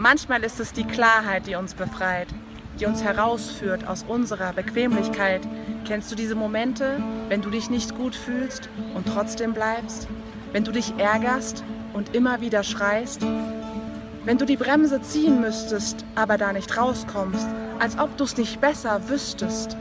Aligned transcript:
Manchmal 0.00 0.42
ist 0.44 0.58
es 0.60 0.72
die 0.72 0.84
Klarheit, 0.84 1.46
die 1.46 1.56
uns 1.56 1.74
befreit, 1.74 2.28
die 2.80 2.86
uns 2.86 3.04
herausführt 3.04 3.86
aus 3.86 4.02
unserer 4.08 4.54
Bequemlichkeit. 4.54 5.42
Kennst 5.86 6.10
du 6.10 6.16
diese 6.16 6.34
Momente, 6.34 6.96
wenn 7.28 7.42
du 7.42 7.50
dich 7.50 7.68
nicht 7.68 7.94
gut 7.94 8.14
fühlst 8.14 8.70
und 8.94 9.06
trotzdem 9.06 9.52
bleibst? 9.52 10.08
Wenn 10.52 10.64
du 10.64 10.72
dich 10.72 10.94
ärgerst 10.96 11.62
und 11.92 12.14
immer 12.14 12.40
wieder 12.40 12.62
schreist? 12.62 13.20
Wenn 14.24 14.38
du 14.38 14.46
die 14.46 14.56
Bremse 14.56 15.02
ziehen 15.02 15.42
müsstest, 15.42 16.06
aber 16.14 16.38
da 16.38 16.54
nicht 16.54 16.78
rauskommst, 16.78 17.48
als 17.78 17.98
ob 17.98 18.16
du 18.16 18.24
es 18.24 18.38
nicht 18.38 18.58
besser 18.58 19.06
wüsstest? 19.10 19.76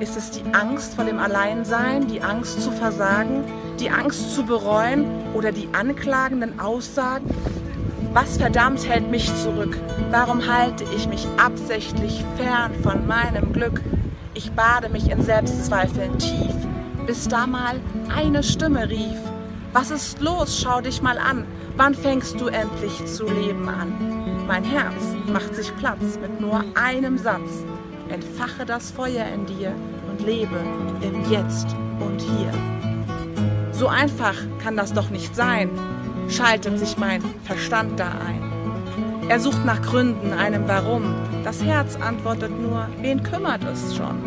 Ist 0.00 0.16
es 0.16 0.30
die 0.30 0.54
Angst 0.54 0.94
vor 0.94 1.04
dem 1.04 1.18
Alleinsein, 1.18 2.06
die 2.06 2.22
Angst 2.22 2.62
zu 2.62 2.72
versagen, 2.72 3.44
die 3.78 3.90
Angst 3.90 4.34
zu 4.34 4.44
bereuen 4.44 5.04
oder 5.34 5.52
die 5.52 5.68
anklagenden 5.74 6.58
Aussagen? 6.58 7.28
Was 8.14 8.36
verdammt 8.36 8.86
hält 8.86 9.10
mich 9.10 9.34
zurück? 9.42 9.74
Warum 10.10 10.46
halte 10.46 10.84
ich 10.94 11.08
mich 11.08 11.26
absichtlich 11.38 12.22
fern 12.36 12.72
von 12.82 13.06
meinem 13.06 13.54
Glück? 13.54 13.80
Ich 14.34 14.52
bade 14.52 14.90
mich 14.90 15.10
in 15.10 15.22
Selbstzweifeln 15.22 16.18
tief, 16.18 16.54
bis 17.06 17.26
da 17.26 17.46
mal 17.46 17.80
eine 18.14 18.42
Stimme 18.42 18.90
rief. 18.90 19.16
Was 19.72 19.90
ist 19.90 20.20
los? 20.20 20.60
Schau 20.62 20.82
dich 20.82 21.00
mal 21.00 21.16
an. 21.16 21.46
Wann 21.78 21.94
fängst 21.94 22.38
du 22.38 22.48
endlich 22.48 23.02
zu 23.06 23.24
leben 23.24 23.66
an? 23.66 23.94
Mein 24.46 24.64
Herz 24.64 25.16
macht 25.32 25.54
sich 25.54 25.74
Platz 25.78 26.18
mit 26.20 26.38
nur 26.38 26.62
einem 26.74 27.16
Satz. 27.16 27.64
Entfache 28.10 28.66
das 28.66 28.90
Feuer 28.90 29.24
in 29.24 29.46
dir 29.46 29.72
und 30.10 30.26
lebe 30.26 30.58
im 31.00 31.30
Jetzt 31.30 31.68
und 31.98 32.20
hier. 32.20 32.52
So 33.70 33.88
einfach 33.88 34.34
kann 34.62 34.76
das 34.76 34.92
doch 34.92 35.08
nicht 35.08 35.34
sein, 35.34 35.70
schaltet 36.32 36.78
sich 36.78 36.96
mein 36.96 37.22
Verstand 37.44 38.00
da 38.00 38.10
ein. 38.26 38.42
Er 39.28 39.38
sucht 39.38 39.64
nach 39.64 39.80
Gründen, 39.82 40.32
einem 40.32 40.66
Warum. 40.66 41.14
Das 41.44 41.62
Herz 41.62 41.96
antwortet 41.96 42.50
nur, 42.50 42.88
wen 43.00 43.22
kümmert 43.22 43.62
es 43.64 43.96
schon? 43.96 44.18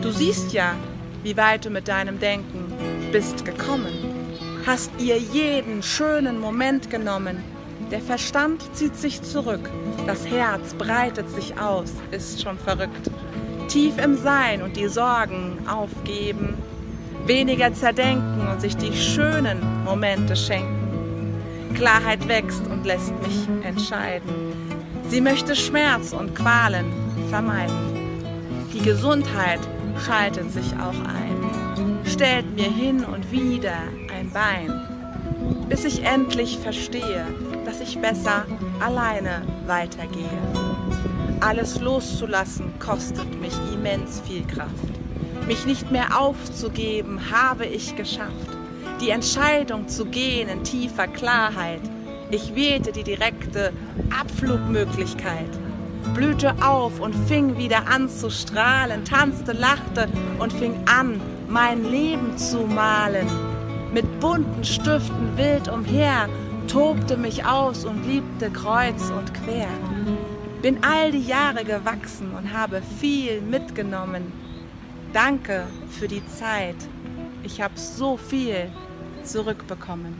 Du 0.00 0.10
siehst 0.10 0.52
ja, 0.52 0.74
wie 1.22 1.36
weit 1.36 1.64
du 1.64 1.70
mit 1.70 1.88
deinem 1.88 2.18
Denken 2.18 2.72
bist 3.12 3.44
gekommen. 3.44 3.92
Hast 4.66 4.90
ihr 4.98 5.18
jeden 5.18 5.82
schönen 5.82 6.38
Moment 6.38 6.88
genommen. 6.90 7.42
Der 7.90 8.00
Verstand 8.00 8.62
zieht 8.74 8.96
sich 8.96 9.20
zurück, 9.20 9.68
das 10.06 10.26
Herz 10.26 10.72
breitet 10.74 11.28
sich 11.28 11.58
aus, 11.58 11.92
ist 12.10 12.40
schon 12.40 12.58
verrückt. 12.58 13.10
Tief 13.68 13.98
im 13.98 14.16
Sein 14.16 14.62
und 14.62 14.76
die 14.76 14.88
Sorgen 14.88 15.58
aufgeben, 15.68 16.54
weniger 17.26 17.74
zerdenken 17.74 18.48
und 18.50 18.60
sich 18.60 18.76
die 18.76 18.96
schönen 18.96 19.84
Momente 19.84 20.36
schenken. 20.36 20.81
Klarheit 21.74 22.28
wächst 22.28 22.66
und 22.66 22.84
lässt 22.84 23.12
mich 23.22 23.48
entscheiden. 23.64 24.32
Sie 25.08 25.20
möchte 25.20 25.54
Schmerz 25.56 26.12
und 26.12 26.34
Qualen 26.34 26.86
vermeiden. 27.28 27.76
Die 28.72 28.80
Gesundheit 28.80 29.60
schaltet 30.04 30.50
sich 30.52 30.72
auch 30.74 30.98
ein, 31.08 31.98
stellt 32.04 32.54
mir 32.56 32.70
hin 32.70 33.04
und 33.04 33.30
wieder 33.30 33.76
ein 34.16 34.30
Bein, 34.30 35.68
bis 35.68 35.84
ich 35.84 36.04
endlich 36.04 36.58
verstehe, 36.58 37.26
dass 37.64 37.80
ich 37.80 37.98
besser 37.98 38.46
alleine 38.80 39.42
weitergehe. 39.66 40.28
Alles 41.40 41.80
loszulassen 41.80 42.72
kostet 42.78 43.40
mich 43.40 43.54
immens 43.74 44.22
viel 44.26 44.46
Kraft. 44.46 44.70
Mich 45.46 45.66
nicht 45.66 45.90
mehr 45.90 46.20
aufzugeben, 46.20 47.20
habe 47.30 47.66
ich 47.66 47.96
geschafft 47.96 48.61
die 49.02 49.10
Entscheidung 49.10 49.88
zu 49.88 50.04
gehen 50.04 50.48
in 50.48 50.62
tiefer 50.62 51.08
Klarheit. 51.08 51.80
Ich 52.30 52.54
wählte 52.54 52.92
die 52.92 53.02
direkte 53.02 53.72
Abflugmöglichkeit, 54.16 55.50
blühte 56.14 56.54
auf 56.64 57.00
und 57.00 57.12
fing 57.26 57.58
wieder 57.58 57.88
an 57.88 58.08
zu 58.08 58.30
strahlen, 58.30 59.04
tanzte, 59.04 59.52
lachte 59.52 60.08
und 60.38 60.52
fing 60.52 60.74
an, 60.86 61.20
mein 61.48 61.84
Leben 61.90 62.38
zu 62.38 62.58
malen. 62.58 63.26
Mit 63.92 64.20
bunten 64.20 64.62
Stiften 64.62 65.36
wild 65.36 65.68
umher, 65.68 66.28
tobte 66.68 67.16
mich 67.16 67.44
aus 67.44 67.84
und 67.84 68.06
liebte 68.06 68.50
kreuz 68.50 69.10
und 69.10 69.34
quer. 69.34 69.68
Bin 70.62 70.78
all 70.82 71.10
die 71.10 71.26
Jahre 71.26 71.64
gewachsen 71.64 72.32
und 72.38 72.52
habe 72.52 72.80
viel 73.00 73.40
mitgenommen. 73.40 74.32
Danke 75.12 75.64
für 75.90 76.06
die 76.06 76.24
Zeit. 76.28 76.76
Ich 77.42 77.60
habe 77.60 77.76
so 77.76 78.16
viel 78.16 78.70
zurückbekommen. 79.24 80.14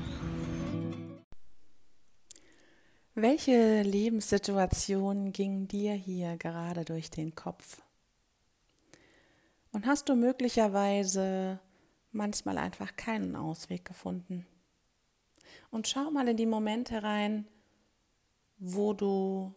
Welche 3.15 3.83
Lebenssituation 3.83 5.33
ging 5.33 5.69
dir 5.69 5.93
hier 5.95 6.37
gerade 6.37 6.85
durch 6.85 7.11
den 7.11 7.35
Kopf? 7.35 7.83
Und 9.73 9.87
hast 9.87 10.09
du 10.09 10.15
möglicherweise 10.15 11.59
manchmal 12.13 12.59
einfach 12.59 12.97
keinen 12.97 13.37
Ausweg 13.37 13.85
gefunden? 13.85 14.47
Und 15.71 15.89
schau 15.89 16.11
mal 16.11 16.29
in 16.29 16.37
die 16.37 16.47
Momente 16.47 17.03
rein, 17.03 17.47
wo 18.59 18.93
du 18.95 19.55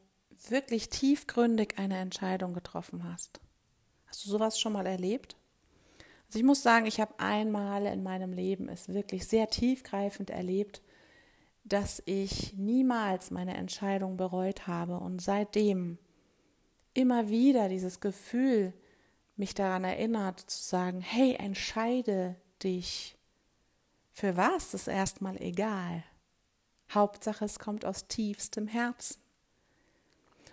wirklich 0.49 0.89
tiefgründig 0.89 1.77
eine 1.77 1.97
Entscheidung 1.97 2.53
getroffen 2.53 3.03
hast. 3.03 3.39
Hast 4.05 4.25
du 4.25 4.29
sowas 4.29 4.59
schon 4.59 4.73
mal 4.73 4.87
erlebt? 4.87 5.37
Also 6.27 6.39
ich 6.39 6.45
muss 6.45 6.63
sagen, 6.63 6.85
ich 6.85 6.99
habe 6.99 7.13
einmal 7.19 7.85
in 7.85 8.03
meinem 8.03 8.33
Leben 8.33 8.69
es 8.69 8.89
wirklich 8.89 9.27
sehr 9.27 9.49
tiefgreifend 9.49 10.29
erlebt, 10.29 10.81
dass 11.63 12.01
ich 12.05 12.53
niemals 12.53 13.31
meine 13.31 13.55
Entscheidung 13.55 14.17
bereut 14.17 14.67
habe 14.67 14.99
und 14.99 15.21
seitdem 15.21 15.97
immer 16.93 17.29
wieder 17.29 17.69
dieses 17.69 17.99
Gefühl 17.99 18.73
mich 19.35 19.53
daran 19.53 19.83
erinnert 19.83 20.39
zu 20.39 20.63
sagen, 20.63 21.01
hey, 21.01 21.35
entscheide 21.35 22.35
dich. 22.63 23.17
Für 24.11 24.37
was 24.37 24.73
ist 24.73 24.87
erstmal 24.87 25.41
egal. 25.41 26.03
Hauptsache, 26.93 27.43
es 27.43 27.59
kommt 27.59 27.83
aus 27.83 28.07
tiefstem 28.07 28.67
Herzen. 28.67 29.17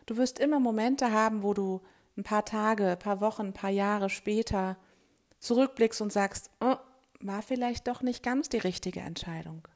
Du 0.06 0.16
wirst 0.16 0.40
immer 0.40 0.58
Momente 0.58 1.12
haben, 1.12 1.42
wo 1.42 1.54
du 1.54 1.80
ein 2.16 2.24
paar 2.24 2.44
Tage, 2.44 2.92
ein 2.92 2.98
paar 2.98 3.20
Wochen, 3.20 3.48
ein 3.48 3.52
paar 3.52 3.70
Jahre 3.70 4.10
später 4.10 4.76
zurückblickst 5.42 6.00
und 6.00 6.12
sagst, 6.12 6.50
oh, 6.60 6.76
war 7.20 7.42
vielleicht 7.42 7.88
doch 7.88 8.03
nicht 8.03 8.22
ganz 8.22 8.48
die 8.48 8.58
richtige 8.58 9.00
Entscheidung. 9.00 9.69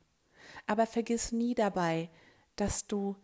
Aber 0.66 0.86
vergiss 0.86 1.32
nie 1.32 1.54
dabei, 1.54 2.08
dass 2.56 2.86
du 2.86 3.16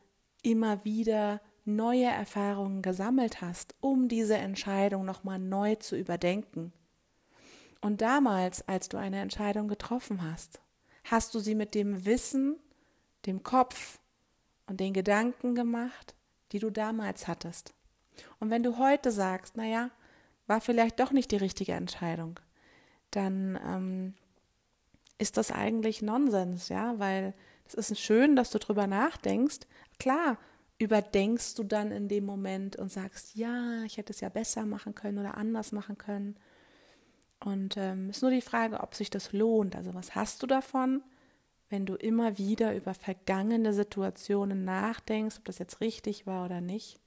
immer 0.42 0.84
wieder 0.84 1.40
neue 1.64 2.06
Erfahrungen 2.06 2.82
gesammelt 2.82 3.40
hast, 3.40 3.74
um 3.80 4.08
diese 4.08 4.36
Entscheidung 4.36 5.04
nochmal 5.04 5.38
neu 5.38 5.76
zu 5.76 5.96
überdenken. 5.96 6.72
Und 7.80 8.00
damals, 8.00 8.66
als 8.68 8.88
du 8.88 8.96
eine 8.96 9.20
Entscheidung 9.20 9.68
getroffen 9.68 10.22
hast, 10.22 10.60
hast 11.04 11.34
du 11.34 11.38
sie 11.38 11.54
mit 11.54 11.74
dem 11.74 12.04
Wissen, 12.04 12.56
dem 13.26 13.42
Kopf 13.42 13.98
und 14.66 14.80
den 14.80 14.92
Gedanken 14.92 15.54
gemacht, 15.54 16.14
die 16.52 16.58
du 16.58 16.70
damals 16.70 17.26
hattest. 17.28 17.74
Und 18.40 18.50
wenn 18.50 18.62
du 18.62 18.78
heute 18.78 19.10
sagst, 19.10 19.56
naja, 19.56 19.90
war 20.46 20.60
vielleicht 20.60 21.00
doch 21.00 21.12
nicht 21.12 21.30
die 21.30 21.36
richtige 21.36 21.72
Entscheidung, 21.72 22.38
dann 23.10 23.58
ähm, 23.64 24.14
ist 25.18 25.36
das 25.36 25.52
eigentlich 25.52 26.02
Nonsens, 26.02 26.68
ja, 26.68 26.98
weil 26.98 27.34
es 27.66 27.74
ist 27.90 28.00
schön, 28.00 28.36
dass 28.36 28.50
du 28.50 28.58
drüber 28.58 28.86
nachdenkst. 28.86 29.60
Klar, 29.98 30.38
überdenkst 30.78 31.54
du 31.54 31.62
dann 31.62 31.92
in 31.92 32.08
dem 32.08 32.26
Moment 32.26 32.76
und 32.76 32.90
sagst, 32.90 33.36
ja, 33.36 33.82
ich 33.84 33.96
hätte 33.96 34.12
es 34.12 34.20
ja 34.20 34.28
besser 34.28 34.66
machen 34.66 34.94
können 34.94 35.18
oder 35.18 35.36
anders 35.36 35.72
machen 35.72 35.96
können. 35.96 36.36
Und 37.40 37.76
ähm, 37.76 38.10
ist 38.10 38.22
nur 38.22 38.30
die 38.30 38.40
Frage, 38.40 38.80
ob 38.80 38.94
sich 38.94 39.10
das 39.10 39.32
lohnt. 39.32 39.76
Also 39.76 39.94
was 39.94 40.14
hast 40.14 40.42
du 40.42 40.46
davon, 40.46 41.02
wenn 41.70 41.86
du 41.86 41.94
immer 41.94 42.38
wieder 42.38 42.74
über 42.74 42.94
vergangene 42.94 43.72
Situationen 43.72 44.64
nachdenkst, 44.64 45.38
ob 45.38 45.44
das 45.44 45.58
jetzt 45.58 45.80
richtig 45.80 46.26
war 46.26 46.44
oder 46.44 46.60
nicht? 46.60 47.00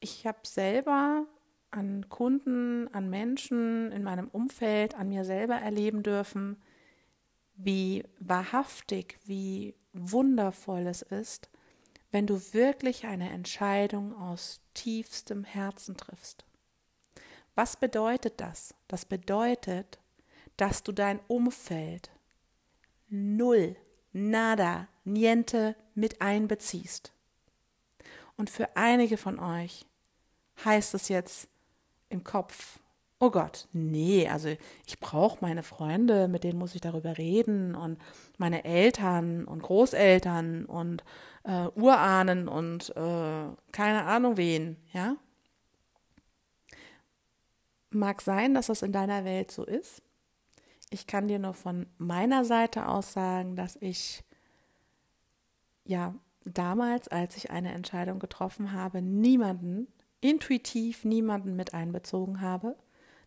Ich 0.00 0.26
habe 0.26 0.38
selber 0.44 1.26
an 1.74 2.08
Kunden, 2.08 2.88
an 2.94 3.10
Menschen 3.10 3.90
in 3.92 4.02
meinem 4.02 4.28
Umfeld, 4.28 4.94
an 4.94 5.08
mir 5.08 5.24
selber 5.24 5.56
erleben 5.56 6.02
dürfen, 6.02 6.62
wie 7.56 8.04
wahrhaftig, 8.18 9.18
wie 9.24 9.74
wundervoll 9.92 10.86
es 10.86 11.02
ist, 11.02 11.50
wenn 12.10 12.26
du 12.26 12.40
wirklich 12.52 13.06
eine 13.06 13.30
Entscheidung 13.30 14.16
aus 14.16 14.60
tiefstem 14.74 15.44
Herzen 15.44 15.96
triffst. 15.96 16.44
Was 17.54 17.76
bedeutet 17.76 18.40
das? 18.40 18.74
Das 18.88 19.04
bedeutet, 19.04 19.98
dass 20.56 20.82
du 20.82 20.92
dein 20.92 21.20
Umfeld 21.28 22.10
null, 23.08 23.76
nada, 24.12 24.88
niente 25.04 25.76
mit 25.94 26.20
einbeziehst. 26.20 27.12
Und 28.36 28.50
für 28.50 28.76
einige 28.76 29.16
von 29.16 29.38
euch 29.38 29.86
heißt 30.64 30.94
es 30.94 31.08
jetzt, 31.08 31.48
im 32.14 32.24
Kopf 32.24 32.78
oh 33.24 33.30
Gott, 33.30 33.68
nee, 33.72 34.28
also 34.28 34.48
ich 34.86 35.00
brauche 35.00 35.38
meine 35.40 35.62
Freunde, 35.62 36.28
mit 36.28 36.44
denen 36.44 36.58
muss 36.58 36.74
ich 36.74 36.80
darüber 36.80 37.16
reden 37.16 37.74
und 37.74 37.98
meine 38.38 38.64
Eltern 38.64 39.44
und 39.44 39.62
Großeltern 39.62 40.66
und 40.66 41.04
äh, 41.44 41.68
Urahnen 41.74 42.48
und 42.48 42.90
äh, 42.90 43.46
keine 43.72 44.04
Ahnung 44.04 44.36
wen, 44.36 44.76
ja. 44.92 45.16
Mag 47.90 48.20
sein, 48.20 48.54
dass 48.54 48.66
das 48.66 48.82
in 48.82 48.92
deiner 48.92 49.24
Welt 49.24 49.52
so 49.52 49.64
ist. 49.64 50.02
Ich 50.90 51.06
kann 51.06 51.28
dir 51.28 51.38
nur 51.38 51.54
von 51.54 51.86
meiner 51.96 52.44
Seite 52.44 52.88
aus 52.88 53.12
sagen, 53.12 53.56
dass 53.56 53.76
ich 53.76 54.24
ja 55.84 56.14
damals, 56.44 57.08
als 57.08 57.36
ich 57.36 57.50
eine 57.50 57.72
Entscheidung 57.72 58.18
getroffen 58.18 58.72
habe, 58.72 59.00
niemanden, 59.00 59.86
intuitiv 60.24 61.04
niemanden 61.04 61.54
mit 61.54 61.74
einbezogen 61.74 62.40
habe. 62.40 62.76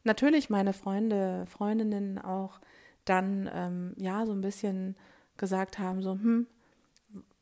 Natürlich 0.03 0.49
meine 0.49 0.73
Freunde, 0.73 1.45
Freundinnen 1.45 2.17
auch 2.17 2.59
dann 3.05 3.47
ähm, 3.53 3.93
ja 3.97 4.25
so 4.25 4.31
ein 4.31 4.41
bisschen 4.41 4.95
gesagt 5.37 5.77
haben, 5.77 6.01
so, 6.01 6.13
hm, 6.13 6.47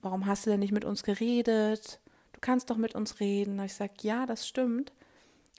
warum 0.02 0.25
hast 0.25 0.46
du 0.46 0.50
denn 0.50 0.60
nicht 0.60 0.74
mit 0.74 0.84
uns 0.84 1.04
geredet? 1.04 2.02
Du 2.34 2.42
kannst 2.42 2.69
doch 2.69 2.75
mit 2.75 2.96
uns 2.96 3.22
reden. 3.22 3.57
Und 3.57 3.66
ich 3.66 3.75
sage, 3.75 3.94
ja, 4.02 4.25
das 4.25 4.46
stimmt, 4.46 4.92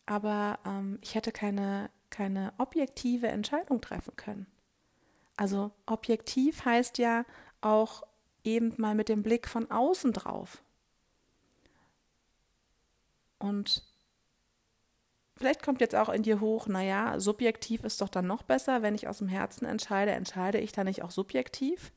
aber 0.04 0.58
ähm, 0.66 0.98
ich 1.00 1.14
hätte 1.14 1.32
keine, 1.32 1.88
keine 2.10 2.52
objektive 2.58 3.28
Entscheidung 3.28 3.81
treffen 3.81 4.14
können. 4.16 4.46
Also 5.38 5.70
objektiv 5.87 6.66
heißt 6.66 6.98
ja 6.98 7.25
auch 7.62 8.02
eben 8.44 8.75
mal 8.76 8.94
mit 8.94 9.08
dem 9.08 9.22
Blick 9.22 9.48
von 9.48 9.70
außen 9.70 10.12
drauf. 10.12 10.62
Und 13.46 13.84
vielleicht 15.37 15.62
kommt 15.62 15.81
jetzt 15.81 15.94
auch 15.94 16.08
in 16.08 16.22
dir 16.22 16.40
hoch, 16.40 16.66
naja, 16.66 17.20
subjektiv 17.20 17.84
ist 17.84 18.00
doch 18.00 18.08
dann 18.08 18.26
noch 18.26 18.43
besser, 18.43 18.82
wenn 18.82 18.94
ich 18.94 19.08
aus 19.08 19.19
dem 19.19 19.28
Herzen 19.28 19.66
entscheide, 19.66 20.12
entscheide 20.12 20.58
ich 20.58 20.72
dann 20.72 20.87
nicht 20.87 21.02
auch 21.02 21.10
subjektiv? 21.10 21.93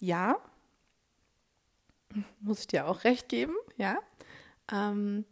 Ja, 0.00 0.36
muss 2.40 2.60
ich 2.60 2.66
dir 2.66 2.86
auch 2.86 3.04
recht 3.04 3.28
geben, 3.28 3.54
ja. 3.76 3.98
Ähm, 4.70 5.24